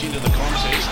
[0.00, 0.88] gets into the contest.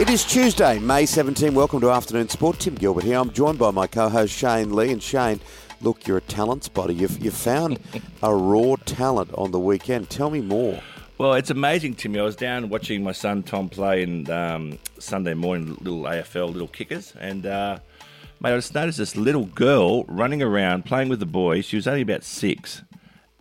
[0.00, 1.54] It is Tuesday, May 17.
[1.54, 2.60] Welcome to Afternoon Sport.
[2.60, 3.18] Tim Gilbert here.
[3.18, 4.92] I'm joined by my co-host Shane Lee.
[4.92, 5.40] And Shane,
[5.80, 6.92] look, you're a talent spotter.
[6.92, 7.78] You've, you've found
[8.22, 10.08] a raw talent on the weekend.
[10.08, 10.80] Tell me more.
[11.18, 12.20] Well, it's amazing, Timmy.
[12.20, 16.68] I was down watching my son Tom play in um, Sunday morning, little AFL, little
[16.68, 17.80] kickers, and uh,
[18.40, 21.64] mate, I just noticed this little girl running around playing with the boys.
[21.64, 22.84] She was only about six,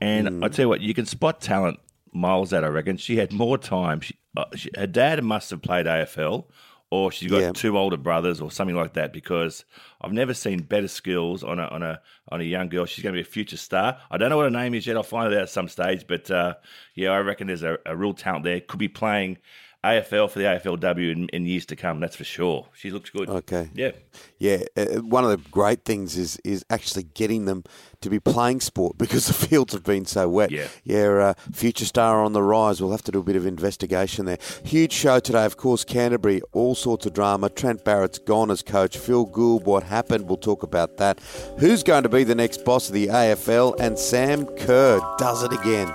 [0.01, 0.43] and Hmm.
[0.43, 1.79] I tell you what, you can spot talent
[2.13, 2.63] miles out.
[2.63, 4.01] I reckon she had more time.
[4.01, 6.45] She, uh, she, her dad must have played AFL,
[6.89, 7.51] or she's got Yeah.
[7.51, 9.11] two older brothers, or something like that.
[9.13, 9.65] Because
[10.01, 12.85] I've never seen better skills on a on a on a young girl.
[12.85, 13.97] She's going to be a future star.
[14.11, 14.95] I don't know what her name is yet.
[14.95, 16.05] I'll find it out at some stage.
[16.07, 16.55] But uh,
[16.95, 18.59] yeah, I reckon there's a, a real talent there.
[18.61, 19.37] Could be playing
[19.83, 21.99] AFL for the AFLW in, in years to come.
[21.99, 22.67] That's for sure.
[22.73, 23.29] She looks good.
[23.29, 23.69] Okay.
[23.73, 23.91] Yeah.
[24.39, 27.63] Yeah, uh, one of the great things is is actually getting them
[28.01, 30.51] to be playing sport because the fields have been so wet.
[30.51, 30.67] Yeah.
[30.83, 31.07] yeah.
[31.07, 32.81] Uh, future star on the rise.
[32.81, 34.39] We'll have to do a bit of investigation there.
[34.63, 35.83] Huge show today, of course.
[35.83, 37.49] Canterbury, all sorts of drama.
[37.49, 38.97] Trent Barrett's gone as coach.
[38.97, 40.27] Phil Gould, what happened?
[40.27, 41.19] We'll talk about that.
[41.59, 43.79] Who's going to be the next boss of the AFL?
[43.79, 45.91] And Sam Kerr does it again.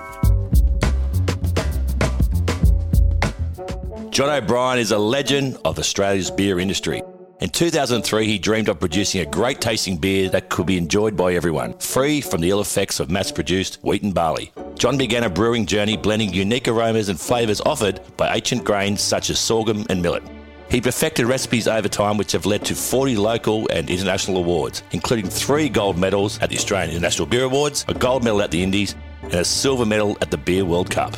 [4.13, 7.01] John O'Brien is a legend of Australia's beer industry.
[7.39, 11.33] In 2003, he dreamed of producing a great tasting beer that could be enjoyed by
[11.33, 14.51] everyone, free from the ill effects of mass produced wheat and barley.
[14.75, 19.31] John began a brewing journey blending unique aromas and flavours offered by ancient grains such
[19.31, 20.21] as sorghum and millet.
[20.69, 25.27] He perfected recipes over time which have led to 40 local and international awards, including
[25.27, 28.93] three gold medals at the Australian International Beer Awards, a gold medal at the Indies,
[29.23, 31.17] and a silver medal at the Beer World Cup.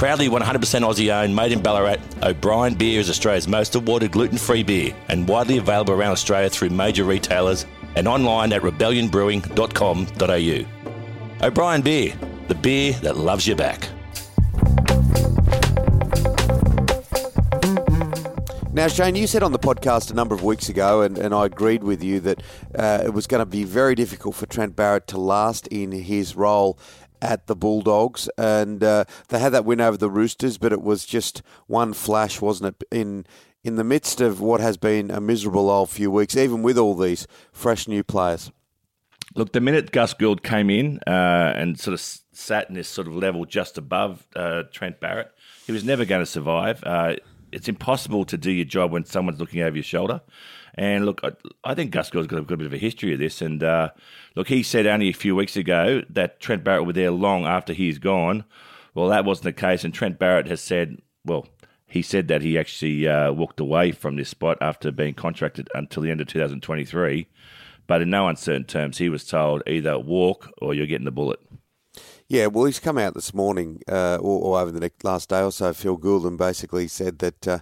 [0.00, 4.62] Proudly 100% Aussie owned, made in Ballarat, O'Brien Beer is Australia's most awarded gluten free
[4.62, 11.46] beer and widely available around Australia through major retailers and online at rebellionbrewing.com.au.
[11.46, 12.14] O'Brien Beer,
[12.48, 13.90] the beer that loves you back.
[18.80, 21.44] Now, Shane, you said on the podcast a number of weeks ago, and, and I
[21.44, 22.42] agreed with you that
[22.74, 26.34] uh, it was going to be very difficult for Trent Barrett to last in his
[26.34, 26.78] role
[27.20, 28.30] at the Bulldogs.
[28.38, 32.40] And uh, they had that win over the Roosters, but it was just one flash,
[32.40, 32.88] wasn't it?
[32.90, 33.26] In
[33.62, 36.94] in the midst of what has been a miserable old few weeks, even with all
[36.94, 38.50] these fresh new players.
[39.34, 43.08] Look, the minute Gus Gould came in uh, and sort of sat in this sort
[43.08, 45.30] of level just above uh, Trent Barrett,
[45.66, 46.82] he was never going to survive.
[47.52, 50.20] It's impossible to do your job when someone's looking over your shoulder.
[50.74, 51.32] And look, I,
[51.64, 53.42] I think Gus Gould's got a, got a bit of a history of this.
[53.42, 53.90] And uh,
[54.36, 57.72] look, he said only a few weeks ago that Trent Barrett be there long after
[57.72, 58.44] he's gone.
[58.94, 59.84] Well, that wasn't the case.
[59.84, 61.46] And Trent Barrett has said, well,
[61.86, 66.02] he said that he actually uh, walked away from this spot after being contracted until
[66.02, 67.26] the end of 2023.
[67.86, 71.40] But in no uncertain terms, he was told either walk or you're getting the bullet.
[72.30, 75.42] Yeah, well, he's come out this morning uh, or, or over the next, last day
[75.42, 77.58] or so, Phil Gould, and basically said that uh,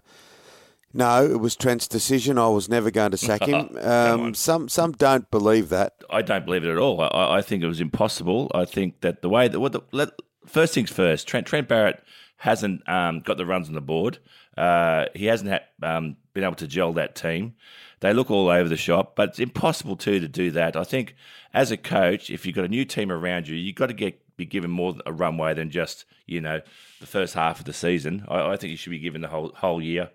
[0.93, 2.37] no, it was Trent's decision.
[2.37, 3.71] I was never going to sack him.
[3.79, 5.95] Um, some some don't believe that.
[6.11, 7.01] I don't believe it at all.
[7.01, 8.51] I, I think it was impossible.
[8.55, 10.11] I think that the way that what the, let,
[10.45, 12.03] first things first, Trent Trent Barrett
[12.37, 14.19] hasn't um, got the runs on the board.
[14.59, 17.55] Uh, he hasn't had, um, been able to gel that team.
[18.01, 20.77] They look all over the shop, but it's impossible too to do that.
[20.77, 21.15] I think
[21.55, 24.21] as a coach, if you've got a new team around you, you've got to get
[24.39, 26.63] be given more a runway than just you know
[27.01, 28.25] the first half of the season.
[28.29, 30.11] I, I think you should be given the whole whole year.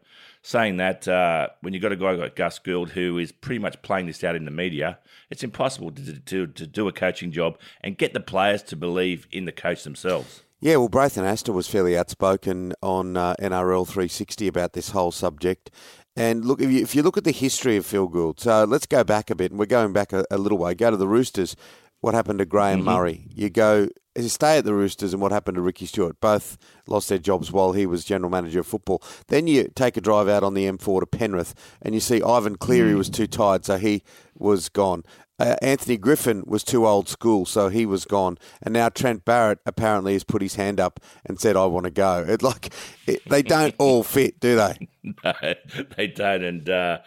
[0.46, 3.82] Saying that, uh, when you've got a guy like Gus Gould who is pretty much
[3.82, 7.58] playing this out in the media, it's impossible to, to, to do a coaching job
[7.80, 10.44] and get the players to believe in the coach themselves.
[10.60, 15.72] Yeah, well, Braith Anasta was fairly outspoken on uh, NRL 360 about this whole subject.
[16.16, 18.86] And look, if you, if you look at the history of Phil Gould, so let's
[18.86, 20.76] go back a bit, and we're going back a, a little way.
[20.76, 21.56] Go to the Roosters.
[22.04, 23.30] What happened to Graham Murray?
[23.34, 26.20] You go, you stay at the Roosters, and what happened to Ricky Stuart?
[26.20, 29.02] Both lost their jobs while he was general manager of football.
[29.30, 32.58] Then you take a drive out on the M4 to Penrith, and you see Ivan
[32.58, 34.04] Cleary was too tired, so he
[34.38, 35.06] was gone.
[35.40, 38.38] Uh, Anthony Griffin was too old school, so he was gone.
[38.62, 41.90] And now Trent Barrett apparently has put his hand up and said, "I want to
[41.90, 42.74] go." It like
[43.08, 44.90] it, they don't all fit, do they?
[45.24, 45.34] No,
[45.98, 46.44] they don't.
[46.44, 47.00] And uh,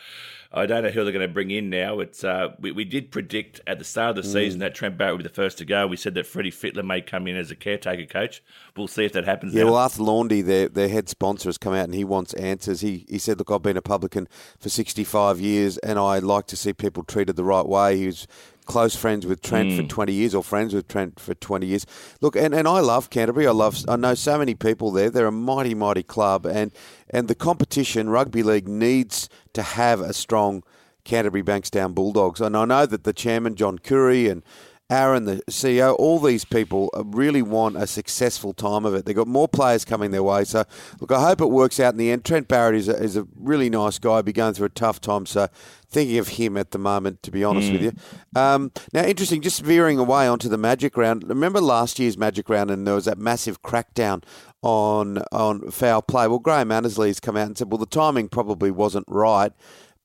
[0.56, 2.00] I don't know who they're going to bring in now.
[2.00, 5.14] It's uh, we, we did predict at the start of the season that Trent Barrett
[5.14, 5.86] would be the first to go.
[5.86, 8.42] We said that Freddie Fittler may come in as a caretaker coach.
[8.74, 9.52] We'll see if that happens.
[9.52, 9.72] Yeah, now.
[9.72, 12.80] well, Arthur Laundy, their their head sponsor, has come out and he wants answers.
[12.80, 16.46] He he said, "Look, I've been a publican for sixty five years, and I like
[16.46, 18.26] to see people treated the right way." He was
[18.66, 19.88] close friends with Trent for hmm.
[19.88, 21.86] twenty years, or friends with Trent for twenty years.
[22.20, 23.46] Look, and, and I love Canterbury.
[23.46, 23.78] I love.
[23.88, 25.08] I know so many people there.
[25.08, 26.72] They're a mighty, mighty club, and
[27.08, 30.62] and the competition, rugby league needs to have a strong
[31.04, 32.40] Canterbury Bankstown Bulldogs.
[32.40, 34.42] And I know that the chairman John Curry and
[34.88, 39.04] Aaron, the CEO, all these people uh, really want a successful time of it.
[39.04, 40.44] They've got more players coming their way.
[40.44, 40.64] So,
[41.00, 42.24] look, I hope it works out in the end.
[42.24, 45.26] Trent Barrett is a, is a really nice guy, be going through a tough time.
[45.26, 45.48] So,
[45.88, 47.72] thinking of him at the moment, to be honest mm.
[47.72, 47.92] with you.
[48.40, 51.28] Um, now, interesting, just veering away onto the Magic Round.
[51.28, 54.22] Remember last year's Magic Round, and there was that massive crackdown
[54.62, 56.28] on on foul play.
[56.28, 59.52] Well, Graham Annesley has come out and said, well, the timing probably wasn't right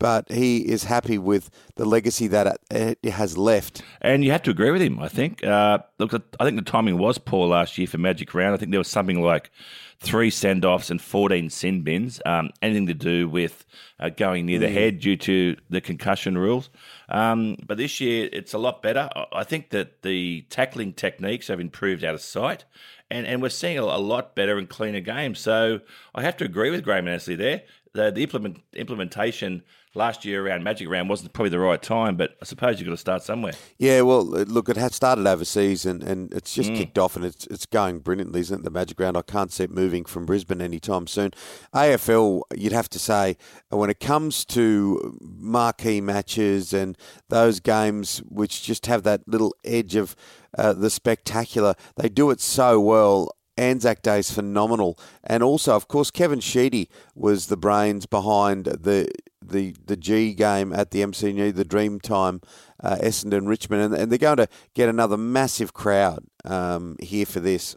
[0.02, 3.84] but he is happy with the legacy that it has left.
[4.02, 5.44] And you have to agree with him, I think.
[5.44, 8.56] Uh, look, I think the timing was poor last year for Magic Round.
[8.56, 9.52] I think there was something like
[10.00, 13.64] three send offs and 14 sin bins, um, anything to do with
[14.00, 14.62] uh, going near mm.
[14.62, 16.72] the head due to the concussion rules.
[17.08, 19.08] Um, but this year, it's a lot better.
[19.32, 22.66] I think that the tackling techniques have improved out of sight.
[23.12, 25.38] And, and we're seeing a, a lot better and cleaner games.
[25.40, 25.82] So
[26.16, 27.64] I have to agree with Graham Annesley there.
[27.94, 32.38] The, the implement, implementation last year around Magic Round wasn't probably the right time, but
[32.42, 33.54] I suppose you've got to start somewhere.
[33.78, 36.78] Yeah, well, look, it had started overseas and, and it's just mm.
[36.78, 38.64] kicked off and it's it's going brilliantly, isn't it?
[38.64, 39.18] The Magic Round.
[39.18, 41.32] I can't see it moving from Brisbane anytime soon.
[41.76, 43.38] AFL, you'd have to say,
[43.70, 46.98] when it comes to marquee matches and
[47.30, 50.16] those games which just have that little edge of
[50.58, 53.36] uh, the spectacular, they do it so well.
[53.58, 54.98] Anzac Day is phenomenal.
[55.24, 59.10] And also, of course, Kevin Sheedy was the brains behind the
[59.44, 62.44] the, the G game at the MCG, the Dreamtime
[62.84, 63.82] uh, Essendon Richmond.
[63.82, 67.76] And, and, they're going to get another massive crowd um, here for this.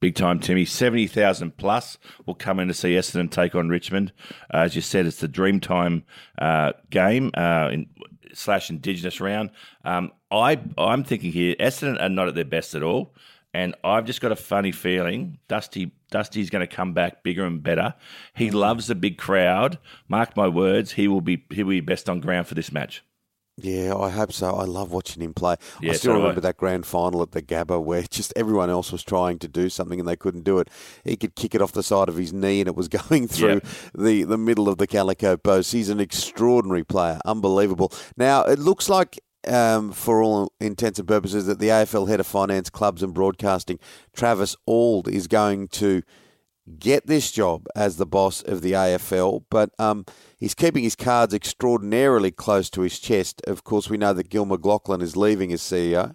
[0.00, 0.64] Big time, Timmy.
[0.64, 4.12] 70,000 plus will come in to see Essendon take on Richmond.
[4.52, 6.02] Uh, as you said, it's the Dreamtime
[6.38, 7.86] uh, game uh, in,
[8.34, 9.50] slash Indigenous round.
[9.84, 13.14] Um, I, I'm thinking here, Essendon are not at their best at all.
[13.54, 17.62] And I've just got a funny feeling Dusty Dusty's going to come back bigger and
[17.62, 17.94] better.
[18.34, 18.56] He mm-hmm.
[18.56, 19.78] loves the big crowd.
[20.08, 23.02] Mark my words, he will be he will be best on ground for this match.
[23.58, 24.54] Yeah, I hope so.
[24.54, 25.56] I love watching him play.
[25.80, 26.42] Yeah, I still so remember I.
[26.42, 30.00] that grand final at the Gabba where just everyone else was trying to do something
[30.00, 30.68] and they couldn't do it.
[31.04, 33.54] He could kick it off the side of his knee and it was going through
[33.54, 33.66] yep.
[33.94, 35.72] the, the middle of the calico post.
[35.72, 37.20] He's an extraordinary player.
[37.26, 37.92] Unbelievable.
[38.16, 42.26] Now, it looks like um, for all intents and purposes, that the AFL head of
[42.26, 43.78] finance, clubs, and broadcasting,
[44.14, 46.02] Travis Auld, is going to
[46.78, 50.04] get this job as the boss of the AFL, but um,
[50.36, 53.42] he's keeping his cards extraordinarily close to his chest.
[53.46, 56.14] Of course, we know that Gil McLachlan is leaving as CEO.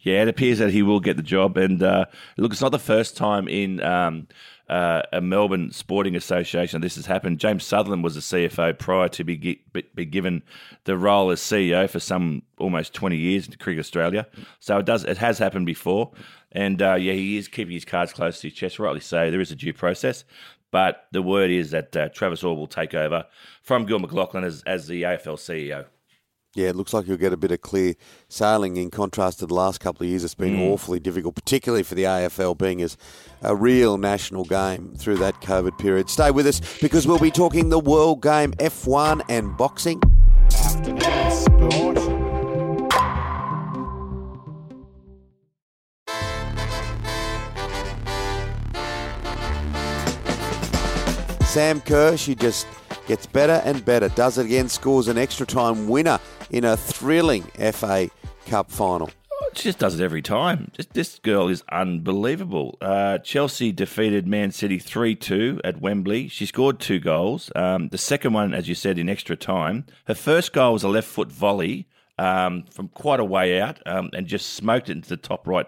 [0.00, 2.06] Yeah, it appears that he will get the job, and uh,
[2.36, 4.26] look, it's not the first time in um,
[4.68, 6.80] uh, a Melbourne Sporting Association.
[6.80, 7.40] This has happened.
[7.40, 9.62] James Sutherland was a CFO prior to be,
[9.94, 10.42] be given
[10.84, 14.26] the role as CEO for some almost 20 years in Cricket Australia.
[14.60, 16.12] So it does it has happened before,
[16.52, 18.78] and uh, yeah, he is keeping his cards close to his chest.
[18.78, 19.30] Rightly so.
[19.30, 20.24] There is a due process.
[20.70, 23.24] But the word is that uh, Travis Auld will take over
[23.62, 25.86] from Gil McLachlan as, as the AFL CEO.
[26.58, 27.94] Yeah, it looks like you'll get a bit of clear
[28.28, 30.24] sailing in contrast to the last couple of years.
[30.24, 30.72] It's been mm.
[30.72, 32.96] awfully difficult, particularly for the AFL being as
[33.42, 36.10] a real national game through that COVID period.
[36.10, 40.02] Stay with us because we'll be talking the World Game F1 and boxing.
[40.52, 41.98] Afternoon Sport.
[51.46, 52.66] Sam Kerr, she just
[53.06, 54.08] gets better and better.
[54.08, 56.18] Does it again, scores an extra time winner
[56.50, 57.42] in a thrilling
[57.72, 58.10] FA
[58.46, 59.10] Cup final.
[59.54, 60.70] She just does it every time.
[60.92, 62.76] This girl is unbelievable.
[62.80, 66.28] Uh, Chelsea defeated Man City 3 2 at Wembley.
[66.28, 67.50] She scored two goals.
[67.56, 69.86] Um, the second one, as you said, in extra time.
[70.06, 71.88] Her first goal was a left foot volley
[72.18, 75.66] um, from quite a way out um, and just smoked it into the top right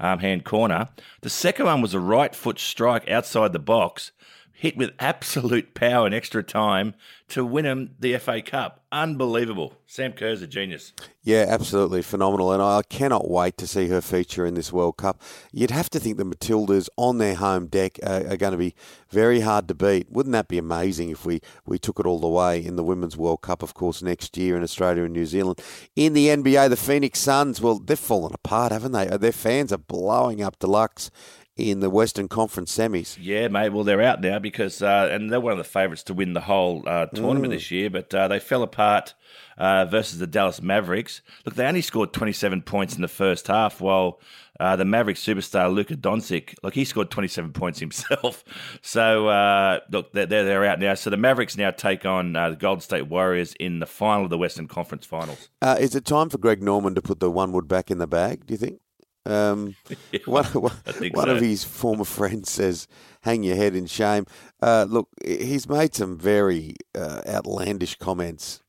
[0.00, 0.88] um, hand corner.
[1.20, 4.12] The second one was a right foot strike outside the box
[4.58, 6.92] hit with absolute power in extra time
[7.28, 8.84] to win him the FA Cup.
[8.90, 9.74] Unbelievable.
[9.86, 10.92] Sam Kerr's a genius.
[11.22, 12.50] Yeah, absolutely phenomenal.
[12.50, 15.22] And I cannot wait to see her feature in this World Cup.
[15.52, 18.74] You'd have to think the Matildas on their home deck are, are going to be
[19.10, 20.10] very hard to beat.
[20.10, 23.16] Wouldn't that be amazing if we, we took it all the way in the Women's
[23.16, 25.60] World Cup, of course, next year in Australia and New Zealand?
[25.94, 29.06] In the NBA, the Phoenix Suns, well, they've fallen apart, haven't they?
[29.06, 31.12] Their fans are blowing up deluxe
[31.58, 33.18] in the Western Conference semis.
[33.20, 33.70] Yeah, mate.
[33.70, 36.42] Well, they're out now because, uh, and they're one of the favourites to win the
[36.42, 37.56] whole uh, tournament mm.
[37.56, 39.14] this year, but uh, they fell apart
[39.58, 41.20] uh, versus the Dallas Mavericks.
[41.44, 44.20] Look, they only scored 27 points in the first half, while
[44.60, 48.44] uh, the Mavericks superstar Luka Doncic, look, he scored 27 points himself.
[48.80, 50.94] so, uh, look, they're, they're out now.
[50.94, 54.38] So the Mavericks now take on the Golden State Warriors in the final of the
[54.38, 55.48] Western Conference Finals.
[55.62, 58.46] is it time for Greg Norman to put the one wood back in the bag,
[58.46, 58.80] do you think?
[59.28, 59.76] Um,
[60.12, 60.72] yeah, one, one,
[61.12, 61.34] one so.
[61.34, 62.88] of his former friends says,
[63.22, 64.26] "Hang your head in shame."
[64.60, 68.62] Uh, look, he's made some very uh, outlandish comments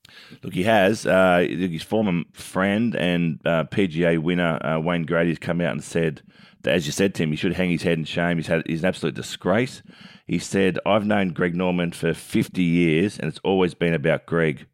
[0.44, 1.06] Look, he has.
[1.06, 5.84] Uh, his former friend and uh, PGA winner uh, Wayne Grady has come out and
[5.84, 6.22] said
[6.62, 8.38] that, as you said, Tim, he should hang his head in shame.
[8.38, 9.82] He's had he's an absolute disgrace.
[10.28, 14.68] He said, "I've known Greg Norman for 50 years, and it's always been about Greg."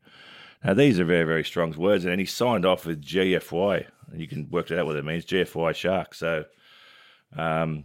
[0.64, 3.86] Now, these are very, very strong words, and he signed off with GFY.
[4.16, 6.16] And you can work it out what it means, GFY Shark.
[6.16, 6.46] So,
[7.36, 7.84] um,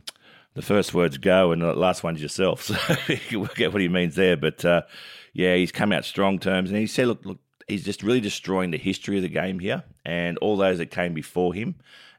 [0.54, 2.62] the first words go, and the last one's yourself.
[2.70, 4.36] So you can work out what he means there.
[4.36, 4.82] But uh,
[5.32, 8.70] yeah, he's come out strong terms, and he said, "Look, look, he's just really destroying
[8.70, 11.74] the history of the game here, and all those that came before him,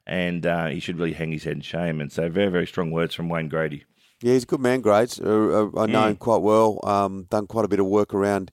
[0.05, 2.91] and uh, he should really hang his head in shame." And so, very, very strong
[2.91, 3.85] words from Wayne Grady.
[4.21, 5.19] Yeah, he's a good man, Grades.
[5.19, 6.79] Uh, uh, I know him quite well.
[6.83, 8.51] Um, done quite a bit of work around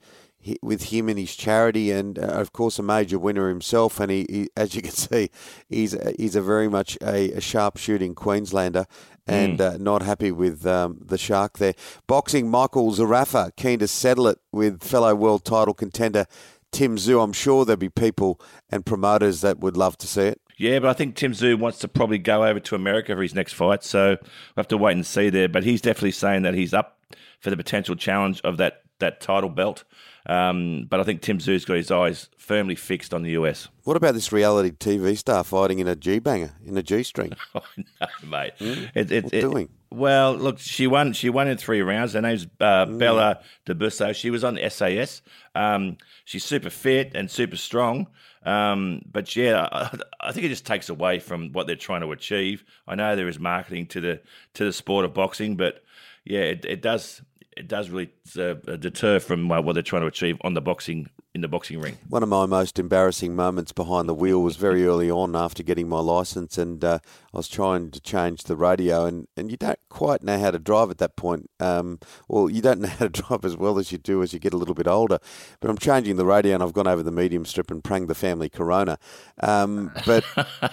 [0.63, 4.01] with him and his charity, and uh, of course a major winner himself.
[4.01, 5.31] And he, he, as you can see,
[5.69, 8.87] he's he's a very much a, a sharp shooting Queenslander,
[9.27, 9.75] and mm.
[9.75, 11.75] uh, not happy with um, the shark there.
[12.07, 16.27] Boxing, Michael Zerafa keen to settle it with fellow world title contender
[16.73, 17.23] Tim Tszyu.
[17.23, 18.41] I'm sure there'll be people
[18.71, 20.41] and promoters that would love to see it.
[20.57, 23.35] Yeah, but I think Tim Tszyu wants to probably go over to America for his
[23.35, 24.19] next fight, so we'll
[24.57, 25.49] have to wait and see there.
[25.49, 26.99] But he's definitely saying that he's up
[27.41, 29.85] for the potential challenge of that, that title belt.
[30.29, 33.69] Um, but I think Tim Tszyu's got his eyes firmly fixed on the US.
[33.85, 37.33] What about this reality TV star fighting in a G banger in a G string?
[37.55, 38.53] oh, no, mate.
[38.59, 38.91] Mm.
[38.95, 39.69] It, it, What's it, doing?
[39.91, 41.15] Well, look, she won.
[41.15, 42.13] She won in three rounds.
[42.13, 42.99] Her name's uh, mm.
[42.99, 44.15] Bella Debusso.
[44.15, 45.23] She was on SAS.
[45.55, 48.09] Um, she's super fit and super strong.
[48.45, 52.13] Um, but yeah, I, I, think it just takes away from what they're trying to
[52.13, 52.65] achieve.
[52.87, 54.21] I know there is marketing to the
[54.55, 55.83] to the sport of boxing, but
[56.25, 57.23] yeah, it, it does
[57.59, 61.09] it does really uh, deter from uh, what they're trying to achieve on the boxing
[61.35, 61.99] in the boxing ring.
[62.09, 65.89] One of my most embarrassing moments behind the wheel was very early on after getting
[65.89, 67.01] my license, and uh,
[67.35, 70.59] I was trying to change the radio, and, and you don't quite know how to
[70.59, 71.51] drive at that point.
[71.61, 71.99] Um,
[72.29, 74.55] well, you don't know how to drive as well as you do as you get
[74.55, 75.19] a little bit older.
[75.61, 78.15] But I'm changing the radio, and I've gone over the medium strip and pranged the
[78.15, 78.99] family Corona.
[79.41, 80.25] Um, but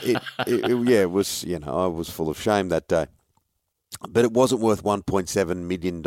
[0.04, 3.08] it, it, it, yeah, it was you know I was full of shame that day
[4.10, 6.04] but it wasn't worth $1.7 million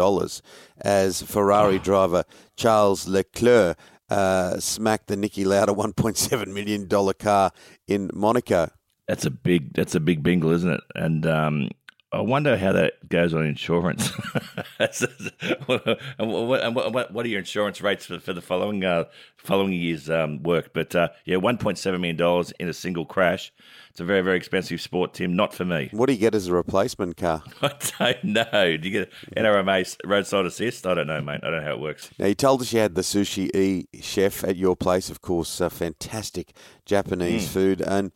[0.81, 1.79] as Ferrari oh.
[1.79, 2.25] driver
[2.57, 3.79] Charles Leclerc
[4.11, 7.53] uh, smacked the Niki Lauda $1.7 million car
[7.87, 8.71] in Monaco.
[9.07, 10.81] That's a big that's a big bingle, isn't it?
[10.95, 11.71] And um,
[12.11, 14.11] I wonder how that goes on insurance.
[14.79, 14.89] and
[15.67, 19.05] what, what, what, are your insurance rates for, for the following uh,
[19.37, 20.73] following year's um, work?
[20.73, 23.53] But uh, yeah, one point seven million dollars in a single crash.
[23.91, 25.37] It's a very very expensive sport, Tim.
[25.37, 25.91] Not for me.
[25.93, 27.43] What do you get as a replacement car?
[27.63, 28.77] I don't know.
[28.79, 30.87] Do you get NRMA roadside assist?
[30.87, 31.41] I don't know, mate.
[31.43, 32.11] I don't know how it works.
[32.19, 35.61] Now you told us you had the sushi e chef at your place, of course.
[35.61, 36.55] Uh, fantastic
[36.87, 37.53] Japanese mm.
[37.53, 38.13] food and.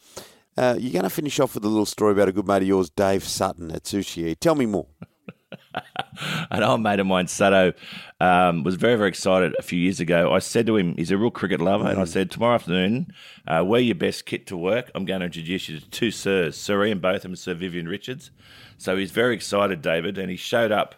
[0.57, 2.69] Uh, you're going to finish off with a little story about a good mate of
[2.69, 4.39] yours, Dave Sutton at Sushi.
[4.39, 4.87] Tell me more.
[6.51, 7.73] An old mate of mine, Sato,
[8.21, 10.33] um, was very, very excited a few years ago.
[10.33, 11.91] I said to him, he's a real cricket lover, mm.
[11.91, 13.13] and I said, tomorrow afternoon,
[13.47, 14.91] uh, wear your best kit to work.
[14.95, 18.31] I'm going to introduce you to two sirs, Sir Ian Botham and Sir Vivian Richards.
[18.77, 20.97] So he's very excited, David, and he showed up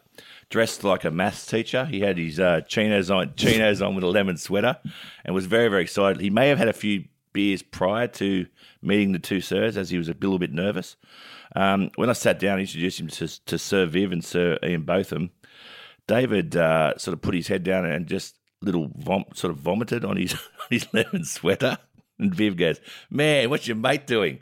[0.51, 1.85] dressed like a maths teacher.
[1.85, 4.79] He had his uh, chinos on, chinos on with a lemon sweater,
[5.25, 6.21] and was very, very excited.
[6.21, 8.47] He may have had a few beers prior to
[8.81, 10.97] meeting the two sirs, as he was a little bit nervous.
[11.55, 14.83] Um, when I sat down, I introduced him to, to Sir Viv and Sir Ian
[14.83, 15.31] Botham.
[16.07, 20.05] David uh, sort of put his head down and just little vom- sort of vomited
[20.05, 21.77] on his on his lemon sweater.
[22.19, 24.41] And Viv goes, "Man, what's your mate doing?"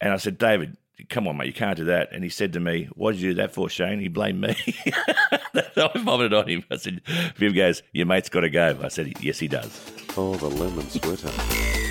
[0.00, 0.76] And I said, "David,
[1.08, 3.30] come on, mate, you can't do that." And he said to me, "What did you
[3.30, 4.56] do that for, Shane?" He blamed me.
[5.76, 6.64] I vomited on him.
[6.70, 7.02] I said,
[7.36, 9.80] "Viv goes, your mate's got to go." I said, "Yes, he does."
[10.16, 11.85] Oh, the lemon sweater.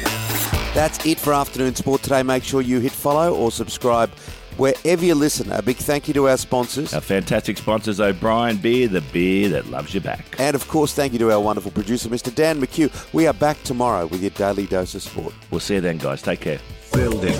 [0.75, 2.21] That's it for Afternoon Sport today.
[2.21, 4.09] Make sure you hit follow or subscribe
[4.57, 5.49] wherever you listen.
[5.53, 6.93] A big thank you to our sponsors.
[6.93, 10.35] Our fantastic sponsors, O'Brien Beer, the beer that loves you back.
[10.37, 12.35] And of course, thank you to our wonderful producer, Mr.
[12.35, 12.91] Dan McHugh.
[13.13, 15.33] We are back tomorrow with your daily dose of sport.
[15.49, 16.21] We'll see you then, guys.
[16.21, 16.59] Take care.
[16.91, 17.39] Building